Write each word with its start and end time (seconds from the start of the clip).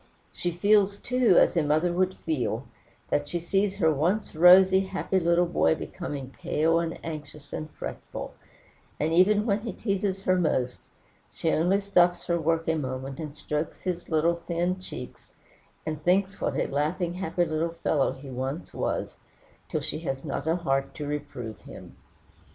She 0.31 0.49
feels, 0.49 0.97
too, 0.97 1.37
as 1.37 1.55
a 1.55 1.61
mother 1.61 1.93
would 1.93 2.15
feel, 2.25 2.65
when 3.09 3.23
she 3.25 3.39
sees 3.39 3.75
her 3.75 3.93
once 3.93 4.33
rosy, 4.35 4.79
happy 4.79 5.19
little 5.19 5.45
boy 5.45 5.75
becoming 5.75 6.31
pale, 6.41 6.79
and 6.79 6.97
anxious, 7.05 7.53
and 7.53 7.69
fretful; 7.69 8.33
and 8.99 9.13
even 9.13 9.45
when 9.45 9.59
he 9.59 9.71
teases 9.73 10.23
her 10.23 10.37
most, 10.39 10.79
she 11.31 11.51
only 11.51 11.79
stops 11.79 12.23
her 12.23 12.41
work 12.41 12.67
a 12.67 12.73
moment, 12.73 13.19
and 13.19 13.35
strokes 13.35 13.83
his 13.83 14.09
little 14.09 14.37
thin 14.47 14.79
cheeks, 14.79 15.33
and 15.85 16.01
thinks 16.03 16.41
what 16.41 16.57
a 16.59 16.65
laughing, 16.65 17.13
happy 17.13 17.45
little 17.45 17.73
fellow 17.83 18.13
he 18.13 18.27
once 18.31 18.73
was, 18.73 19.17
till 19.69 19.81
she 19.81 19.99
has 19.99 20.25
not 20.25 20.47
a 20.47 20.55
heart 20.55 20.95
to 20.95 21.05
reprove 21.05 21.59
him. 21.61 21.95